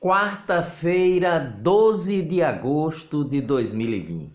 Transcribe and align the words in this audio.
Quarta-feira, 0.00 1.40
12 1.40 2.22
de 2.22 2.40
agosto 2.40 3.24
de 3.24 3.40
2020. 3.40 4.30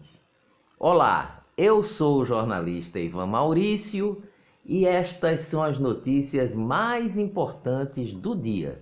Olá, 0.77 1.41
eu 1.57 1.81
sou 1.85 2.19
o 2.19 2.25
jornalista 2.25 2.99
Ivan 2.99 3.27
Maurício 3.27 4.21
e 4.65 4.85
estas 4.85 5.39
são 5.39 5.63
as 5.63 5.79
notícias 5.79 6.53
mais 6.53 7.17
importantes 7.17 8.11
do 8.13 8.35
dia. 8.35 8.77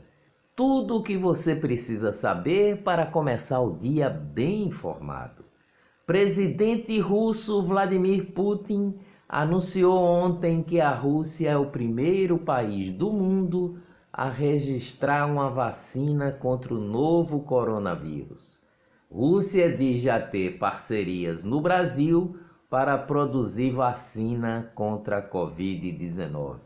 Tudo 0.56 0.98
o 0.98 1.04
que 1.04 1.16
você 1.16 1.56
precisa 1.56 2.12
saber 2.12 2.78
para 2.78 3.06
começar 3.06 3.60
o 3.60 3.78
dia 3.78 4.10
bem 4.10 4.64
informado. 4.64 5.46
Presidente 6.08 7.00
russo 7.00 7.62
Vladimir 7.62 8.32
Putin 8.32 8.96
anunciou 9.30 10.00
ontem 10.00 10.64
que 10.64 10.82
a 10.82 10.92
Rússia 10.92 11.52
é 11.52 11.58
o 11.58 11.68
primeiro 11.68 12.40
país 12.40 12.92
do 12.92 13.12
mundo 13.12 13.78
registrar 14.30 15.26
uma 15.26 15.50
vacina 15.50 16.32
contra 16.32 16.74
o 16.74 16.80
novo 16.80 17.42
coronavírus. 17.42 18.60
Rússia 19.10 19.76
diz 19.76 20.02
já 20.02 20.20
ter 20.20 20.58
parcerias 20.58 21.44
no 21.44 21.62
Brasil 21.62 22.38
para 22.70 22.98
produzir 22.98 23.72
vacina 23.72 24.72
contra 24.74 25.18
a 25.18 25.30
Covid-19. 25.30 26.58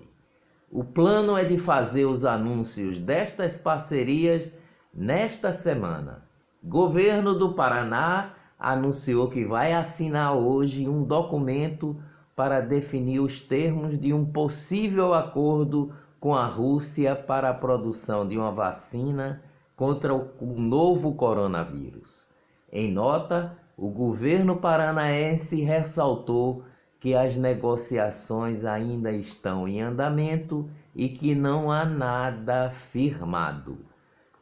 O 0.72 0.84
plano 0.84 1.38
é 1.38 1.44
de 1.44 1.58
fazer 1.58 2.06
os 2.06 2.26
anúncios 2.26 2.98
destas 2.98 3.58
parcerias 3.58 4.52
nesta 4.94 5.54
semana. 5.54 6.24
Governo 6.64 7.38
do 7.38 7.54
Paraná 7.54 8.34
anunciou 8.60 9.30
que 9.30 9.46
vai 9.46 9.74
assinar 9.74 10.36
hoje 10.36 10.88
um 10.88 11.04
documento 11.04 11.96
para 12.36 12.60
definir 12.60 13.20
os 13.20 13.42
termos 13.42 14.00
de 14.00 14.14
um 14.14 14.26
possível 14.26 15.14
acordo 15.14 15.94
com 16.20 16.36
a 16.36 16.46
Rússia 16.46 17.16
para 17.16 17.50
a 17.50 17.54
produção 17.54 18.28
de 18.28 18.38
uma 18.38 18.52
vacina 18.52 19.42
contra 19.76 20.14
o 20.14 20.56
novo 20.58 21.14
coronavírus. 21.16 22.26
Em 22.72 22.92
nota, 22.92 23.58
o 23.78 23.90
governo 23.90 24.58
paranaense 24.58 25.62
ressaltou 25.62 26.64
que 27.00 27.14
as 27.14 27.38
negociações 27.38 28.66
ainda 28.66 29.12
estão 29.12 29.68
em 29.68 29.82
andamento 29.82 30.68
e 30.96 31.10
que 31.10 31.36
não 31.36 31.72
há 31.72 31.86
nada 31.86 32.72
firmado. 32.72 33.78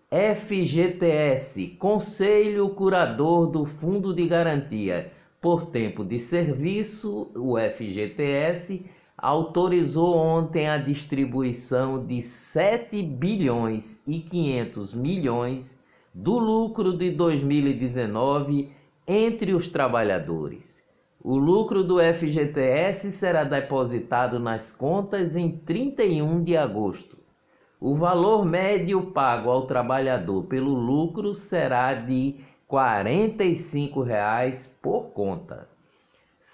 FGTS, 0.10 1.70
Conselho 1.80 2.70
Curador 2.70 3.48
do 3.48 3.66
Fundo 3.66 4.14
de 4.14 4.28
Garantia 4.28 5.12
por 5.42 5.66
Tempo 5.66 6.06
de 6.06 6.20
Serviço, 6.20 7.32
o 7.36 7.58
FGTS, 7.58 8.86
autorizou 9.18 10.16
ontem 10.16 10.68
a 10.68 10.78
distribuição 10.78 12.06
de 12.06 12.22
7 12.22 13.02
bilhões 13.04 14.04
e 14.08 14.20
500 14.20 14.94
milhões 14.94 15.84
do 16.14 16.38
lucro 16.38 16.98
de 16.98 17.12
2019 17.12 18.72
entre 19.08 19.54
os 19.54 19.68
trabalhadores. 19.68 20.84
O 21.22 21.38
lucro 21.38 21.84
do 21.84 22.00
FGTS 22.00 23.12
será 23.12 23.44
depositado 23.44 24.40
nas 24.40 24.72
contas 24.72 25.36
em 25.36 25.52
31 25.58 26.44
de 26.44 26.58
agosto. 26.58 27.18
O 27.80 27.96
valor 27.96 28.46
médio 28.46 29.12
pago 29.12 29.50
ao 29.50 29.68
trabalhador 29.68 30.44
pelo 30.46 30.74
lucro 30.74 31.36
será 31.36 31.94
de 31.94 32.36
45 32.68 34.02
reais 34.02 34.80
por 34.82 35.12
conta 35.12 35.73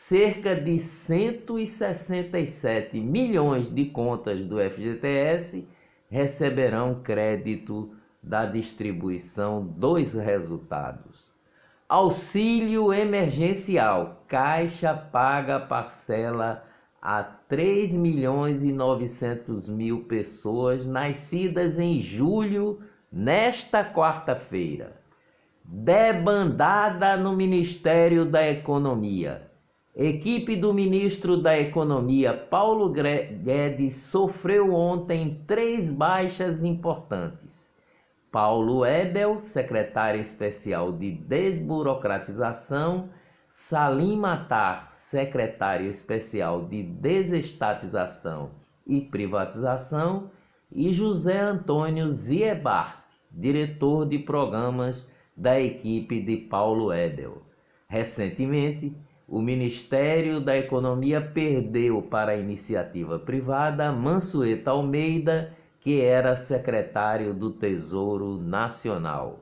cerca 0.10 0.56
de 0.56 0.80
167 0.80 3.00
milhões 3.00 3.70
de 3.70 3.86
contas 3.86 4.44
do 4.44 4.58
FGTS 4.58 5.68
receberão 6.10 7.04
crédito 7.04 7.92
da 8.24 8.48
distribuição 8.48 9.64
dos 9.64 10.16
resultados. 10.16 11.32
Auxílio 11.88 12.92
emergencial. 12.92 14.24
Caixa 14.28 14.96
paga 14.96 15.60
parcela 15.60 16.66
a 17.00 17.22
3 17.22 17.94
milhões 17.94 18.64
e 18.64 18.72
900 18.72 19.70
mil 19.70 20.06
pessoas 20.06 20.88
nascidas 20.88 21.78
em 21.78 22.00
julho 22.00 22.80
nesta 23.12 23.86
quarta-feira. 23.86 24.92
Debandada 25.64 27.16
no 27.16 27.36
Ministério 27.36 28.26
da 28.26 28.50
Economia. 28.50 29.49
Equipe 30.02 30.56
do 30.56 30.74
ministro 30.74 31.36
da 31.36 31.60
Economia 31.60 32.34
Paulo 32.34 32.90
Guedes 32.90 33.96
sofreu 33.96 34.74
ontem 34.74 35.44
três 35.46 35.92
baixas 35.92 36.64
importantes. 36.64 37.76
Paulo 38.32 38.86
Ebel, 38.86 39.44
secretário 39.44 40.22
especial 40.22 40.94
de 40.94 41.12
desburocratização, 41.12 43.10
Salim 43.52 44.16
Matar, 44.16 44.88
secretário 44.94 45.92
especial 45.92 46.66
de 46.66 46.82
desestatização 46.82 48.52
e 48.88 49.02
privatização, 49.02 50.32
e 50.72 50.94
José 50.94 51.42
Antônio 51.42 52.10
Ziebart, 52.10 53.04
diretor 53.30 54.06
de 54.08 54.20
programas 54.20 55.06
da 55.36 55.60
equipe 55.60 56.22
de 56.22 56.38
Paulo 56.38 56.94
Ebel. 56.94 57.42
Recentemente, 57.90 58.96
o 59.30 59.42
Ministério 59.42 60.40
da 60.42 60.58
Economia 60.58 61.22
perdeu 61.22 62.02
para 62.02 62.32
a 62.32 62.38
iniciativa 62.38 63.20
privada 63.20 63.92
Mansueta 63.92 64.72
Almeida, 64.72 65.54
que 65.82 66.02
era 66.02 66.36
secretário 66.36 67.34
do 67.34 67.52
Tesouro 67.52 68.38
Nacional. 68.38 69.40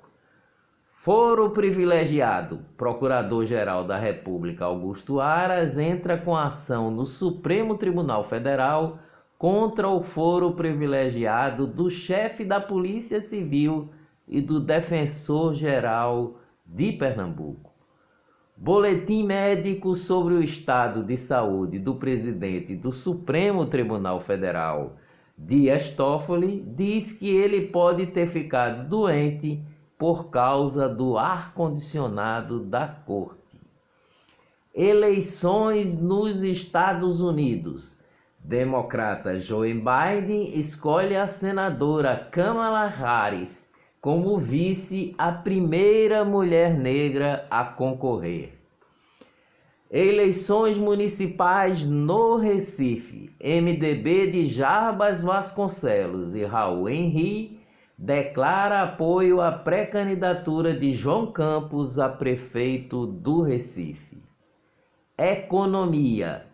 Foro 1.00 1.52
privilegiado. 1.52 2.59
Procurador-Geral 2.76 3.86
da 3.86 3.97
República 3.97 4.66
Augusto 4.66 5.22
Aras 5.22 5.78
entra 5.78 6.18
com 6.18 6.36
ação 6.36 6.92
no 6.92 7.06
Supremo 7.06 7.78
Tribunal 7.78 8.28
Federal 8.28 9.00
contra 9.38 9.88
o 9.88 10.03
foro 10.03 10.52
privilegiado 10.53 11.66
do 11.66 11.90
chefe 11.90 12.44
da 12.44 12.59
Polícia 12.59 13.22
Civil 13.22 13.90
e 14.28 14.42
do 14.42 14.59
Defensor-Geral 14.59 16.34
de 16.66 16.92
Pernambuco. 16.92 17.77
Boletim 18.59 19.23
médico 19.23 19.95
sobre 19.95 20.34
o 20.34 20.44
estado 20.44 21.03
de 21.03 21.16
saúde 21.16 21.78
do 21.78 21.94
presidente 21.94 22.75
do 22.75 22.91
Supremo 22.91 23.68
Tribunal 23.68 24.19
Federal, 24.19 24.95
Dias 25.38 25.91
Toffoli, 25.91 26.62
diz 26.75 27.12
que 27.12 27.29
ele 27.29 27.67
pode 27.67 28.07
ter 28.07 28.28
ficado 28.31 28.90
doente 28.90 29.62
por 30.00 30.31
causa 30.31 30.90
do 30.90 31.19
ar-condicionado 31.19 32.66
da 32.66 32.88
corte. 32.88 33.59
Eleições 34.73 35.96
nos 35.96 36.41
Estados 36.41 37.22
Unidos. 37.22 37.97
Democrata 38.44 39.40
Joe 39.40 39.72
Biden 39.72 40.59
escolhe 40.59 41.16
a 41.16 41.29
senadora 41.29 42.28
Kamala 42.31 42.88
Harris 42.88 43.66
como 44.02 44.38
vice 44.38 45.13
a 45.18 45.31
primeira 45.31 46.24
mulher 46.24 46.78
negra 46.78 47.46
a 47.50 47.66
concorrer. 47.66 48.53
Eleições 49.90 50.78
municipais 50.78 51.85
no 51.85 52.35
Recife. 52.35 53.31
MDB 53.41 54.31
de 54.31 54.47
Jarbas 54.47 55.22
Vasconcelos 55.22 56.35
e 56.35 56.44
Raul 56.44 56.90
Henri 56.90 57.59
declara 57.97 58.84
apoio 58.84 59.40
à 59.41 59.52
pré-candidatura 59.52 60.74
de 60.74 60.94
João 60.94 61.31
Campos 61.31 61.97
a 61.97 62.09
prefeito 62.09 63.08
do 63.08 63.41
Recife. 63.41 64.22
Economia. 65.18 66.46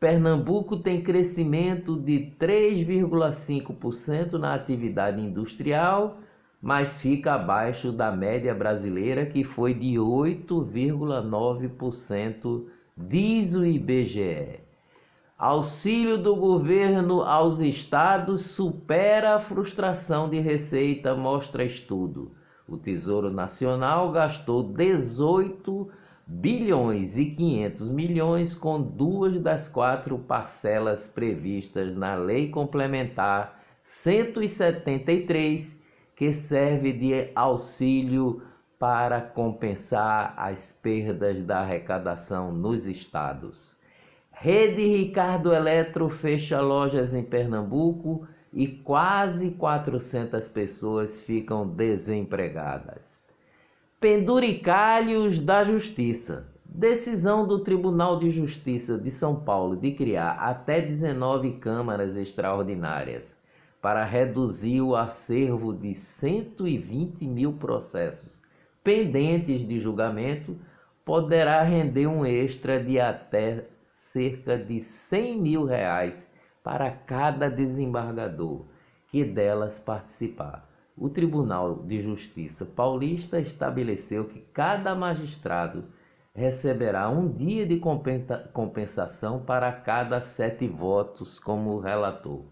Pernambuco 0.00 0.78
tem 0.78 1.02
crescimento 1.02 2.00
de 2.00 2.32
3,5% 2.40 4.32
na 4.32 4.54
atividade 4.54 5.20
industrial 5.20 6.16
mas 6.62 7.00
fica 7.00 7.34
abaixo 7.34 7.92
da 7.92 8.10
média 8.10 8.54
brasileira, 8.54 9.26
que 9.26 9.44
foi 9.44 9.74
de 9.74 9.94
8,9%, 9.94 12.64
diz 12.96 13.54
o 13.54 13.64
IBGE. 13.64 14.66
Auxílio 15.38 16.18
do 16.18 16.34
governo 16.34 17.22
aos 17.22 17.60
estados 17.60 18.40
supera 18.42 19.36
a 19.36 19.38
frustração 19.38 20.28
de 20.28 20.40
receita, 20.40 21.14
mostra 21.14 21.62
estudo. 21.62 22.28
O 22.68 22.76
Tesouro 22.76 23.30
Nacional 23.30 24.10
gastou 24.10 24.64
18 24.64 25.88
bilhões 26.26 27.16
e 27.16 27.26
500 27.26 27.88
milhões 27.88 28.52
com 28.54 28.82
duas 28.82 29.40
das 29.42 29.68
quatro 29.68 30.18
parcelas 30.18 31.06
previstas 31.06 31.96
na 31.96 32.16
Lei 32.16 32.50
Complementar 32.50 33.56
173, 33.84 35.77
que 36.18 36.32
serve 36.32 36.92
de 36.92 37.30
auxílio 37.32 38.42
para 38.76 39.20
compensar 39.20 40.34
as 40.36 40.72
perdas 40.82 41.46
da 41.46 41.60
arrecadação 41.60 42.50
nos 42.50 42.88
estados. 42.88 43.76
Rede 44.32 44.84
Ricardo 44.84 45.54
Eletro 45.54 46.10
fecha 46.10 46.60
lojas 46.60 47.14
em 47.14 47.22
Pernambuco 47.22 48.26
e 48.52 48.66
quase 48.66 49.52
400 49.52 50.48
pessoas 50.48 51.20
ficam 51.20 51.68
desempregadas. 51.68 53.22
Penduricalhos 54.00 55.38
da 55.38 55.62
Justiça. 55.62 56.44
Decisão 56.66 57.46
do 57.46 57.60
Tribunal 57.60 58.18
de 58.18 58.32
Justiça 58.32 58.98
de 58.98 59.10
São 59.12 59.36
Paulo 59.36 59.76
de 59.76 59.92
criar 59.92 60.32
até 60.32 60.80
19 60.80 61.58
câmaras 61.58 62.16
extraordinárias 62.16 63.37
para 63.80 64.04
reduzir 64.04 64.80
o 64.80 64.96
acervo 64.96 65.72
de 65.72 65.94
120 65.94 67.24
mil 67.24 67.52
processos 67.54 68.38
pendentes 68.88 69.68
de 69.68 69.78
julgamento 69.78 70.56
poderá 71.04 71.62
render 71.62 72.06
um 72.06 72.24
extra 72.24 72.82
de 72.82 72.98
até 72.98 73.64
cerca 73.92 74.56
de 74.56 74.80
100 74.80 75.40
mil 75.40 75.64
reais 75.64 76.32
para 76.64 76.90
cada 76.90 77.50
desembargador 77.50 78.64
que 79.10 79.24
delas 79.24 79.78
participar. 79.78 80.64
O 80.96 81.08
Tribunal 81.08 81.76
de 81.76 82.02
Justiça 82.02 82.64
Paulista 82.64 83.38
estabeleceu 83.38 84.24
que 84.24 84.40
cada 84.52 84.94
magistrado 84.94 85.84
receberá 86.34 87.08
um 87.08 87.28
dia 87.28 87.66
de 87.66 87.80
compensação 88.52 89.40
para 89.44 89.70
cada 89.70 90.20
sete 90.20 90.66
votos 90.66 91.38
como 91.38 91.78
relator. 91.78 92.42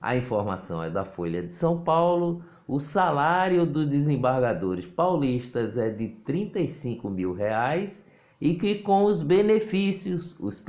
A 0.00 0.16
informação 0.16 0.82
é 0.82 0.90
da 0.90 1.04
Folha 1.04 1.42
de 1.42 1.52
São 1.52 1.82
Paulo. 1.82 2.42
O 2.68 2.80
salário 2.80 3.64
dos 3.64 3.88
desembargadores 3.88 4.86
paulistas 4.86 5.78
é 5.78 5.88
de 5.88 6.08
35 6.08 7.08
mil 7.08 7.32
reais 7.32 8.04
e 8.40 8.54
que 8.54 8.76
com 8.76 9.04
os 9.04 9.22
benefícios, 9.22 10.36
os 10.38 10.62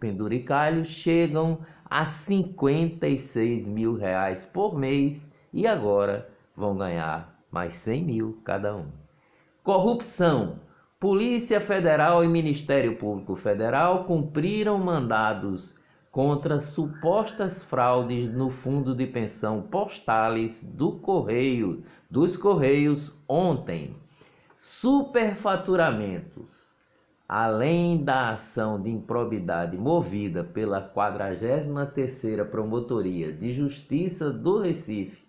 penduricalhos 0.00 0.88
chegam 0.88 1.58
a 1.88 2.04
56 2.04 3.66
mil 3.66 3.94
reais 3.94 4.44
por 4.44 4.76
mês 4.76 5.30
e 5.52 5.66
agora 5.66 6.26
vão 6.56 6.76
ganhar 6.76 7.30
mais 7.52 7.74
100 7.76 8.04
mil 8.04 8.42
cada 8.44 8.74
um. 8.74 8.86
Corrupção. 9.62 10.58
Polícia 10.98 11.60
Federal 11.60 12.24
e 12.24 12.28
Ministério 12.28 12.96
Público 12.96 13.36
Federal 13.36 14.04
cumpriram 14.04 14.78
mandados 14.78 15.81
contra 16.12 16.60
supostas 16.60 17.64
fraudes 17.64 18.30
no 18.30 18.48
fundo 18.50 18.94
de 18.94 19.06
pensão 19.06 19.62
postales 19.62 20.62
do 20.76 20.98
Correio, 20.98 21.82
dos 22.10 22.36
Correios 22.36 23.14
ontem. 23.26 23.96
Superfaturamentos, 24.58 26.70
além 27.26 28.04
da 28.04 28.32
ação 28.32 28.82
de 28.82 28.90
improbidade 28.90 29.78
movida 29.78 30.44
pela 30.44 30.86
43ª 30.86 32.44
Promotoria 32.44 33.32
de 33.32 33.54
Justiça 33.54 34.30
do 34.30 34.60
Recife 34.60 35.22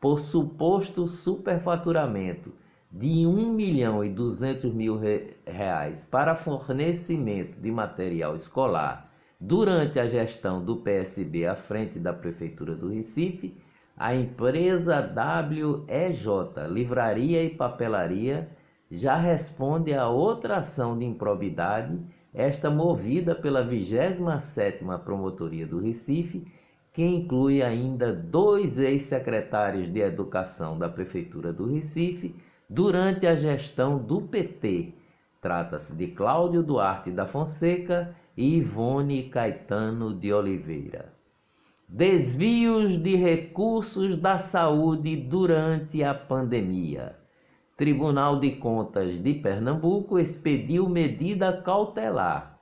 por 0.00 0.18
suposto 0.20 1.08
superfaturamento 1.08 2.52
de 2.90 3.24
1 3.24 3.52
milhão 3.52 4.04
e 4.04 4.10
200 4.10 4.74
mil 4.74 4.98
reais 5.46 6.04
para 6.10 6.34
fornecimento 6.34 7.60
de 7.60 7.70
material 7.70 8.34
escolar 8.34 9.14
durante 9.40 9.98
a 10.00 10.06
gestão 10.06 10.64
do 10.64 10.76
PSB 10.76 11.46
à 11.46 11.54
frente 11.54 11.98
da 11.98 12.12
Prefeitura 12.12 12.74
do 12.74 12.88
Recife, 12.88 13.54
a 13.98 14.14
empresa 14.14 14.98
WEJ, 14.98 16.26
Livraria 16.70 17.42
e 17.42 17.50
Papelaria, 17.50 18.48
já 18.90 19.16
responde 19.16 19.92
a 19.94 20.08
outra 20.08 20.58
ação 20.58 20.98
de 20.98 21.04
improbidade, 21.04 21.98
esta 22.34 22.70
movida 22.70 23.34
pela 23.34 23.64
27ª 23.64 25.02
Promotoria 25.02 25.66
do 25.66 25.80
Recife, 25.80 26.46
que 26.92 27.02
inclui 27.04 27.62
ainda 27.62 28.12
dois 28.12 28.78
ex-secretários 28.78 29.90
de 29.90 30.00
Educação 30.00 30.78
da 30.78 30.88
Prefeitura 30.88 31.52
do 31.52 31.66
Recife 31.66 32.34
durante 32.68 33.26
a 33.26 33.34
gestão 33.34 33.98
do 33.98 34.22
PT. 34.22 34.92
Trata-se 35.46 35.94
de 35.94 36.08
Cláudio 36.08 36.60
Duarte 36.60 37.12
da 37.12 37.24
Fonseca 37.24 38.12
e 38.36 38.56
Ivone 38.56 39.28
Caetano 39.28 40.12
de 40.12 40.32
Oliveira. 40.32 41.04
Desvios 41.88 43.00
de 43.00 43.14
recursos 43.14 44.16
da 44.16 44.40
saúde 44.40 45.14
durante 45.14 46.02
a 46.02 46.12
pandemia. 46.12 47.14
Tribunal 47.76 48.40
de 48.40 48.56
Contas 48.56 49.22
de 49.22 49.34
Pernambuco 49.34 50.18
expediu 50.18 50.88
medida 50.88 51.62
cautelar 51.62 52.52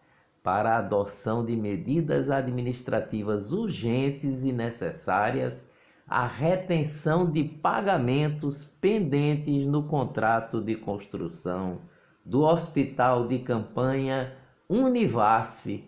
para 0.42 0.74
a 0.74 0.78
adoção 0.80 1.42
de 1.42 1.56
medidas 1.56 2.30
administrativas 2.30 3.50
urgentes 3.50 4.44
e 4.44 4.52
necessárias 4.52 5.68
à 6.06 6.26
retenção 6.26 7.30
de 7.30 7.44
pagamentos 7.44 8.62
pendentes 8.78 9.66
no 9.66 9.84
contrato 9.84 10.60
de 10.60 10.76
construção 10.76 11.80
do 12.24 12.42
Hospital 12.42 13.28
de 13.28 13.40
Campanha 13.40 14.32
Univasf 14.68 15.84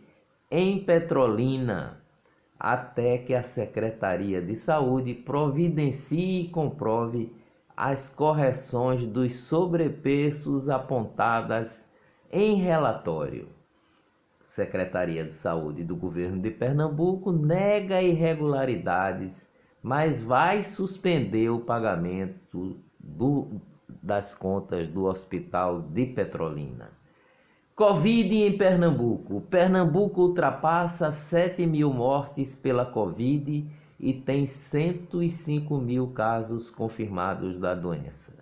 em 0.51 0.85
Petrolina, 0.85 1.97
até 2.59 3.19
que 3.19 3.35
a 3.35 3.43
Secretaria 3.43 4.41
de 4.43 4.55
Saúde 4.55 5.15
providencie 5.15 6.43
e 6.43 6.49
comprove 6.49 7.35
as 7.77 8.09
correções 8.09 9.07
dos 9.07 9.37
sobrepreços 9.41 10.69
apontadas 10.69 11.89
em 12.33 12.57
relatório. 12.57 13.49
Secretaria 14.49 15.25
de 15.25 15.33
Saúde 15.33 15.85
do 15.85 15.97
Governo 15.97 16.41
de 16.41 16.51
Pernambuco 16.51 17.31
nega 17.31 18.01
irregularidades, 18.01 19.47
mas 19.83 20.23
vai 20.23 20.65
suspender 20.65 21.51
o 21.51 21.61
pagamento 21.61 22.75
do, 23.01 23.61
das 24.03 24.35
contas 24.35 24.89
do 24.89 25.05
Hospital 25.05 25.83
de 25.83 26.07
Petrolina. 26.07 26.89
Covid 27.75 28.35
em 28.35 28.57
Pernambuco. 28.57 29.43
Pernambuco 29.43 30.23
ultrapassa 30.23 31.13
7 31.13 31.67
mil 31.67 31.93
mortes 31.93 32.57
pela 32.57 32.87
Covid 32.87 33.71
e 34.01 34.13
tem 34.15 34.47
105 34.47 35.79
mil 35.79 36.09
casos 36.13 36.71
confirmados 36.71 37.59
da 37.59 37.75
doença. 37.75 38.33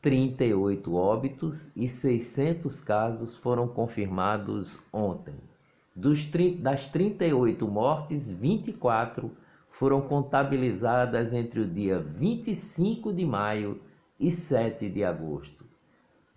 38 0.00 0.94
óbitos 0.94 1.70
e 1.74 1.88
600 1.88 2.80
casos 2.80 3.34
foram 3.34 3.66
confirmados 3.66 4.78
ontem. 4.92 5.34
Dos, 5.96 6.30
das 6.60 6.88
38 6.90 7.66
mortes, 7.66 8.30
24 8.30 9.30
foram 9.78 10.02
contabilizadas 10.02 11.32
entre 11.32 11.60
o 11.60 11.66
dia 11.66 11.98
25 11.98 13.12
de 13.12 13.24
maio 13.24 13.80
e 14.18 14.32
7 14.32 14.90
de 14.90 15.04
agosto. 15.04 15.64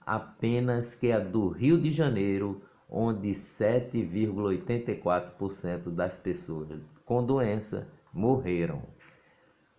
apenas 0.06 0.94
que 0.94 1.12
a 1.12 1.18
do 1.18 1.48
Rio 1.48 1.78
de 1.78 1.90
Janeiro, 1.90 2.58
onde 2.90 3.34
7,84% 3.34 5.94
das 5.94 6.16
pessoas 6.16 6.93
com 7.04 7.24
doença 7.24 7.86
morreram. 8.12 8.82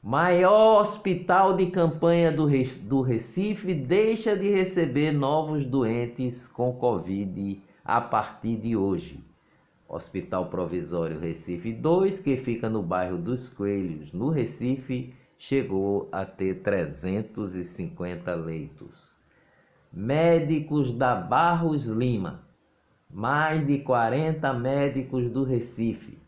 Maior 0.04 0.82
hospital 0.82 1.58
de 1.58 1.72
campanha 1.72 2.32
do, 2.32 2.46
Recife 3.02 3.74
deixa 3.74 4.36
de 4.36 4.52
receber 4.52 5.12
novos 5.12 5.66
doentes 5.66 6.48
com 6.48 6.74
Covid 6.74 7.60
a 7.84 8.00
partir 8.00 8.58
de 8.58 8.78
hoje. 8.78 9.20
Hospital 9.90 10.46
Provisório 10.46 11.20
Recife 11.20 11.74
2, 11.74 12.20
que 12.22 12.38
fica 12.38 12.70
no 12.70 12.84
bairro 12.84 13.18
dos 13.18 13.50
Coelhos, 13.50 14.14
no 14.14 14.30
Recife, 14.30 15.14
chegou 15.40 16.08
a 16.12 16.24
ter 16.24 16.62
350 16.62 18.36
leitos. 18.36 19.10
Médicos 19.92 20.96
da 20.96 21.16
Barros 21.16 21.86
Lima, 21.86 22.44
mais 23.10 23.66
de 23.66 23.80
40 23.80 24.54
médicos 24.54 25.32
do 25.32 25.44
Recife, 25.44 26.25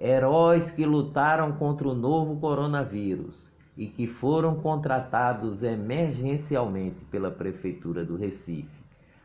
heróis 0.00 0.70
que 0.70 0.86
lutaram 0.86 1.52
contra 1.52 1.86
o 1.86 1.94
novo 1.94 2.40
coronavírus 2.40 3.50
e 3.76 3.86
que 3.86 4.06
foram 4.06 4.60
contratados 4.60 5.62
emergencialmente 5.62 7.04
pela 7.10 7.30
Prefeitura 7.30 8.02
do 8.02 8.16
Recife, 8.16 8.80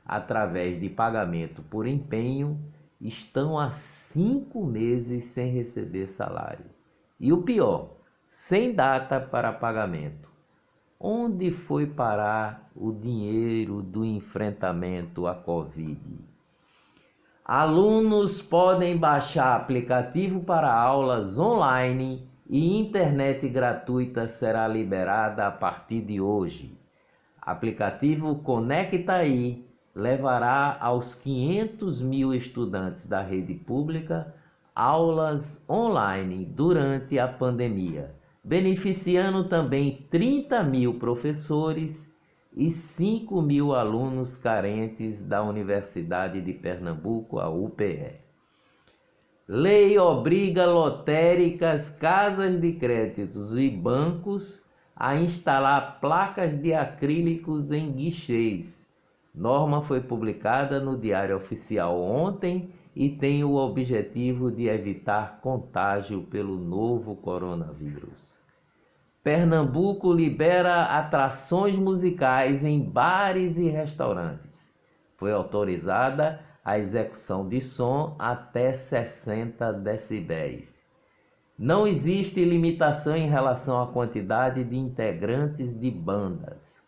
através 0.05 0.81
de 0.81 0.89
pagamento 0.89 1.61
por 1.63 1.87
empenho, 1.87 2.59
estão 2.99 3.57
há 3.57 3.71
cinco 3.71 4.65
meses 4.65 5.27
sem 5.27 5.49
receber 5.49 6.07
salário. 6.07 6.65
E 7.17 7.31
o 7.31 7.41
pior, 7.41 7.95
sem 8.27 8.73
data 8.73 9.19
para 9.19 9.53
pagamento. 9.53 10.29
Onde 10.99 11.51
foi 11.51 11.85
parar 11.85 12.69
o 12.75 12.91
dinheiro 12.91 13.81
do 13.81 14.03
enfrentamento 14.03 15.25
à 15.25 15.35
Covid? 15.35 15.99
Alunos 17.47 18.41
podem 18.41 18.97
baixar 18.97 19.55
aplicativo 19.55 20.39
para 20.39 20.73
aulas 20.73 21.37
online 21.37 22.27
e 22.49 22.79
internet 22.79 23.47
gratuita 23.47 24.27
será 24.27 24.67
liberada 24.67 25.45
a 25.45 25.51
partir 25.51 26.01
de 26.01 26.19
hoje. 26.19 26.75
Aplicativo 27.39 28.35
Conecta 28.37 29.13
aí 29.13 29.63
levará 29.93 30.75
aos 30.81 31.13
500 31.13 32.01
mil 32.01 32.33
estudantes 32.33 33.07
da 33.07 33.21
rede 33.21 33.53
pública 33.53 34.33
aulas 34.73 35.63
online 35.69 36.45
durante 36.45 37.19
a 37.19 37.27
pandemia 37.27 38.11
beneficiando 38.45 39.45
também 39.45 40.05
30 40.11 40.63
mil 40.63 40.93
professores 40.99 42.14
e 42.55 42.71
5 42.71 43.41
mil 43.41 43.75
alunos 43.75 44.37
carentes 44.37 45.27
da 45.27 45.43
Universidade 45.43 46.41
de 46.41 46.53
Pernambuco, 46.53 47.37
a 47.39 47.49
UPE. 47.49 48.13
Lei 49.47 49.99
obriga 49.99 50.65
lotéricas, 50.65 51.89
casas 51.89 52.59
de 52.59 52.71
créditos 52.71 53.57
e 53.57 53.69
bancos 53.69 54.65
a 54.95 55.17
instalar 55.17 55.99
placas 55.99 56.57
de 56.57 56.73
acrílicos 56.73 57.71
em 57.71 57.91
guichês. 57.91 58.89
Norma 59.33 59.81
foi 59.81 59.99
publicada 59.99 60.79
no 60.79 60.97
Diário 60.97 61.35
Oficial 61.35 62.01
ontem 62.01 62.69
e 62.95 63.09
tem 63.09 63.43
o 63.43 63.55
objetivo 63.55 64.49
de 64.49 64.67
evitar 64.67 65.41
contágio 65.41 66.21
pelo 66.21 66.57
novo 66.57 67.17
coronavírus. 67.17 68.34
Pernambuco 69.25 70.13
libera 70.13 70.83
atrações 70.83 71.79
musicais 71.79 72.63
em 72.63 72.79
bares 72.79 73.57
e 73.57 73.67
restaurantes. 73.67 74.71
Foi 75.17 75.31
autorizada 75.31 76.41
a 76.63 76.77
execução 76.77 77.49
de 77.49 77.59
som 77.59 78.15
até 78.19 78.73
60 78.73 79.73
decibéis. 79.73 80.85
Não 81.57 81.87
existe 81.87 82.45
limitação 82.45 83.17
em 83.17 83.27
relação 83.27 83.81
à 83.81 83.87
quantidade 83.87 84.63
de 84.63 84.77
integrantes 84.77 85.73
de 85.73 85.89
bandas, 85.89 86.79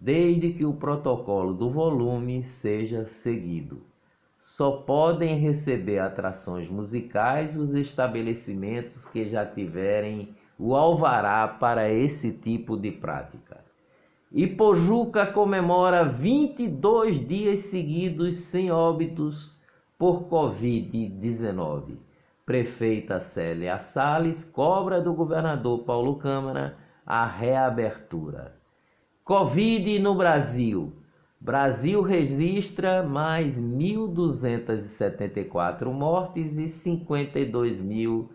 desde 0.00 0.52
que 0.52 0.64
o 0.64 0.74
protocolo 0.74 1.54
do 1.54 1.70
volume 1.70 2.42
seja 2.42 3.06
seguido. 3.06 3.80
Só 4.40 4.78
podem 4.78 5.38
receber 5.38 6.00
atrações 6.00 6.68
musicais 6.68 7.56
os 7.56 7.72
estabelecimentos 7.72 9.04
que 9.04 9.28
já 9.28 9.46
tiverem 9.46 10.34
o 10.58 10.74
alvará 10.74 11.46
para 11.48 11.90
esse 11.90 12.32
tipo 12.32 12.76
de 12.76 12.90
prática. 12.90 13.62
Ipojuca 14.32 15.26
comemora 15.26 16.04
22 16.04 17.26
dias 17.26 17.60
seguidos 17.60 18.36
sem 18.38 18.70
óbitos 18.70 19.56
por 19.98 20.24
Covid-19. 20.24 21.96
Prefeita 22.44 23.20
Célia 23.20 23.78
Salles 23.78 24.50
cobra 24.50 25.00
do 25.00 25.14
governador 25.14 25.84
Paulo 25.84 26.16
Câmara 26.16 26.76
a 27.06 27.24
reabertura. 27.26 28.52
Covid 29.24 29.98
no 30.00 30.14
Brasil. 30.14 30.92
Brasil 31.40 32.02
registra 32.02 33.02
mais 33.02 33.58
1.274 33.60 35.92
mortes 35.92 36.58
e 36.58 36.68
52 36.68 37.80
mil 37.80 38.30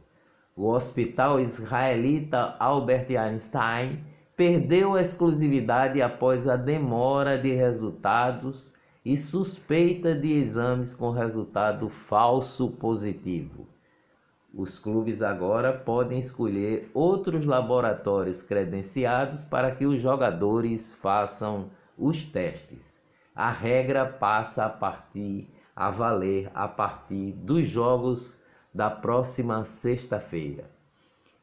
O 0.55 0.67
Hospital 0.67 1.41
Israelita 1.41 2.55
Albert 2.59 3.07
Einstein 3.17 4.05
perdeu 4.37 4.95
a 4.95 5.01
exclusividade 5.01 6.03
após 6.03 6.47
a 6.47 6.57
demora 6.57 7.39
de 7.39 7.55
resultados 7.55 8.75
e 9.03 9.17
suspeita 9.17 10.15
de 10.15 10.31
exames 10.33 10.95
com 10.95 11.11
resultado 11.11 11.89
falso 11.89 12.73
positivo. 12.73 13.67
Os 14.53 14.79
clubes 14.79 15.23
agora 15.23 15.73
podem 15.73 16.19
escolher 16.19 16.91
outros 16.93 17.47
laboratórios 17.47 18.43
credenciados 18.43 19.43
para 19.43 19.75
que 19.75 19.87
os 19.87 20.03
jogadores 20.03 20.93
façam 20.93 21.71
os 21.97 22.27
testes 22.27 23.04
a 23.35 23.51
regra 23.51 24.07
passa 24.07 24.67
a 24.67 24.71
partir 24.71 25.49
a 25.75 25.91
valer 25.91 26.51
a 26.55 26.69
partir 26.69 27.33
dos 27.33 27.67
jogos 27.67 28.41
da 28.73 28.89
próxima 28.91 29.65
sexta-feira. 29.65 30.71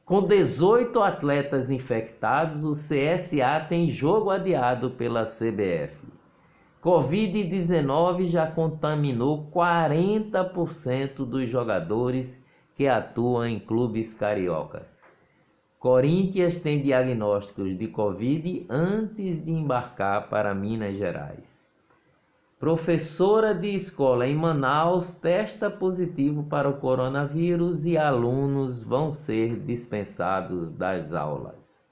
Com 0.06 0.28
18 0.28 1.02
atletas 1.02 1.70
infectados, 1.70 2.64
o 2.64 2.74
CSA 2.74 3.66
tem 3.68 3.90
jogo 3.90 4.30
adiado 4.30 4.92
pela 4.92 5.26
CBF. 5.26 5.96
Covid-19 6.84 8.28
já 8.28 8.48
contaminou 8.48 9.50
40% 9.54 11.26
dos 11.26 11.50
jogadores 11.50 12.44
que 12.76 12.88
atuam 12.88 13.46
em 13.46 13.60
clubes 13.60 14.14
cariocas. 14.14 15.02
Corinthians 15.80 16.60
tem 16.60 16.82
diagnósticos 16.82 17.78
de 17.78 17.88
Covid 17.88 18.66
antes 18.70 19.46
de 19.46 19.52
embarcar 19.52 20.30
para 20.30 20.54
Minas 20.54 20.98
Gerais. 20.98 21.71
Professora 22.62 23.56
de 23.56 23.74
escola 23.74 24.28
em 24.28 24.36
Manaus 24.36 25.16
testa 25.16 25.68
positivo 25.68 26.44
para 26.44 26.70
o 26.70 26.78
coronavírus 26.78 27.88
e 27.88 27.98
alunos 27.98 28.84
vão 28.84 29.12
ser 29.12 29.60
dispensados 29.62 30.72
das 30.72 31.12
aulas. 31.12 31.84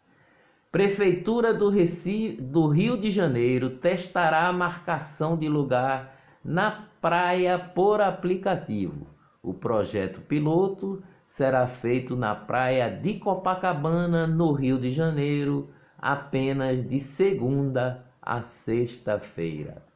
Prefeitura 0.71 1.55
do, 1.55 1.69
Recife, 1.69 2.39
do 2.39 2.67
Rio 2.67 3.01
de 3.01 3.09
Janeiro 3.09 3.77
testará 3.77 4.47
a 4.47 4.53
marcação 4.53 5.35
de 5.35 5.49
lugar 5.49 6.15
na 6.45 6.85
praia 7.01 7.57
por 7.57 7.99
aplicativo. 7.99 9.07
O 9.41 9.55
projeto 9.55 10.21
piloto 10.21 11.01
será 11.27 11.65
feito 11.65 12.15
na 12.15 12.35
praia 12.35 12.91
de 12.91 13.15
Copacabana, 13.15 14.27
no 14.27 14.51
Rio 14.51 14.77
de 14.77 14.93
Janeiro, 14.93 15.71
apenas 15.97 16.87
de 16.87 17.01
segunda 17.01 18.05
a 18.21 18.43
sexta-feira. 18.43 19.88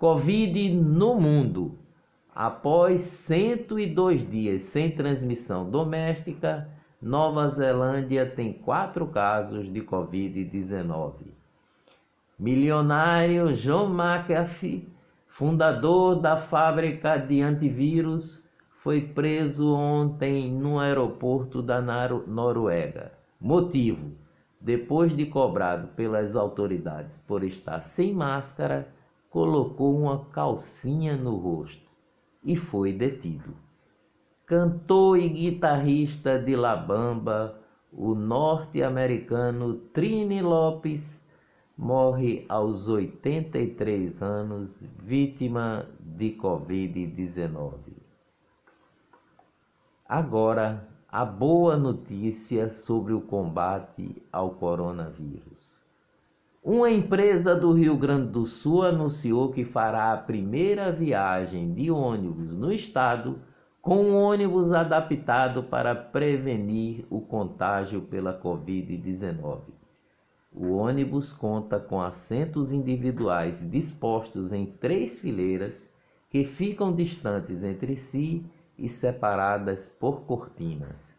Covid 0.00 0.72
no 0.76 1.14
mundo. 1.20 1.78
Após 2.34 3.02
102 3.02 4.30
dias 4.30 4.62
sem 4.62 4.90
transmissão 4.90 5.68
doméstica, 5.68 6.70
Nova 7.02 7.50
Zelândia 7.50 8.24
tem 8.24 8.50
quatro 8.50 9.06
casos 9.08 9.70
de 9.70 9.82
Covid-19. 9.82 11.16
Milionário 12.38 13.52
John 13.52 13.90
McAfee, 13.90 14.88
fundador 15.28 16.16
da 16.16 16.38
fábrica 16.38 17.18
de 17.18 17.42
antivírus, 17.42 18.48
foi 18.82 19.02
preso 19.02 19.70
ontem 19.70 20.50
no 20.50 20.78
aeroporto 20.78 21.60
da 21.60 21.78
Noruega. 22.26 23.12
Motivo: 23.38 24.12
depois 24.58 25.14
de 25.14 25.26
cobrado 25.26 25.88
pelas 25.88 26.36
autoridades 26.36 27.18
por 27.18 27.44
estar 27.44 27.82
sem 27.82 28.14
máscara, 28.14 28.88
colocou 29.30 29.96
uma 29.96 30.26
calcinha 30.26 31.16
no 31.16 31.36
rosto 31.36 31.88
e 32.42 32.56
foi 32.56 32.92
detido. 32.92 33.54
Cantor 34.44 35.18
e 35.18 35.28
guitarrista 35.28 36.36
de 36.36 36.56
La 36.56 36.74
Bamba, 36.74 37.56
o 37.92 38.14
norte-americano 38.14 39.74
Trini 39.92 40.42
Lopes 40.42 41.28
morre 41.78 42.44
aos 42.48 42.88
83 42.88 44.20
anos, 44.22 44.82
vítima 44.98 45.86
de 46.00 46.32
Covid-19. 46.32 47.72
Agora, 50.06 50.88
a 51.08 51.24
boa 51.24 51.76
notícia 51.76 52.70
sobre 52.70 53.12
o 53.12 53.20
combate 53.20 54.20
ao 54.32 54.50
coronavírus. 54.50 55.79
Uma 56.62 56.90
empresa 56.90 57.56
do 57.56 57.72
Rio 57.72 57.96
Grande 57.96 58.32
do 58.32 58.44
Sul 58.44 58.82
anunciou 58.82 59.50
que 59.50 59.64
fará 59.64 60.12
a 60.12 60.16
primeira 60.18 60.92
viagem 60.92 61.72
de 61.72 61.90
ônibus 61.90 62.54
no 62.54 62.70
estado 62.70 63.40
com 63.80 63.96
um 63.96 64.14
ônibus 64.14 64.70
adaptado 64.70 65.62
para 65.62 65.94
prevenir 65.94 67.06
o 67.08 67.22
contágio 67.22 68.02
pela 68.02 68.38
Covid-19. 68.38 69.60
O 70.52 70.72
ônibus 70.72 71.32
conta 71.32 71.80
com 71.80 71.98
assentos 71.98 72.74
individuais 72.74 73.66
dispostos 73.70 74.52
em 74.52 74.66
três 74.66 75.18
fileiras 75.18 75.88
que 76.28 76.44
ficam 76.44 76.94
distantes 76.94 77.64
entre 77.64 77.96
si 77.96 78.44
e 78.78 78.86
separadas 78.86 79.88
por 79.88 80.26
cortinas. 80.26 81.18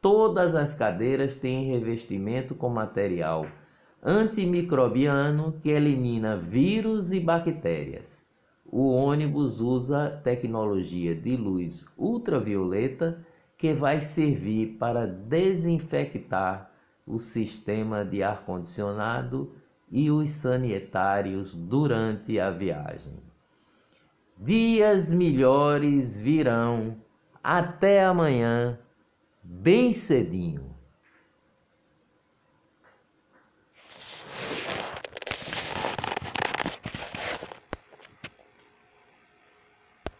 Todas 0.00 0.56
as 0.56 0.74
cadeiras 0.74 1.36
têm 1.36 1.70
revestimento 1.70 2.52
com 2.56 2.68
material 2.68 3.46
antimicrobiano 4.02 5.54
que 5.62 5.70
elimina 5.70 6.36
vírus 6.36 7.12
e 7.12 7.20
bactérias. 7.20 8.26
O 8.66 8.90
ônibus 8.90 9.60
usa 9.60 10.20
tecnologia 10.24 11.14
de 11.14 11.36
luz 11.36 11.86
ultravioleta 11.96 13.24
que 13.56 13.72
vai 13.72 14.00
servir 14.00 14.76
para 14.78 15.06
desinfectar 15.06 16.70
o 17.06 17.18
sistema 17.18 18.04
de 18.04 18.22
ar-condicionado 18.22 19.52
e 19.90 20.10
os 20.10 20.30
sanitários 20.30 21.54
durante 21.54 22.40
a 22.40 22.50
viagem. 22.50 23.12
Dias 24.36 25.12
melhores 25.12 26.18
virão. 26.18 26.96
Até 27.44 28.04
amanhã, 28.04 28.78
bem 29.42 29.92
cedinho. 29.92 30.71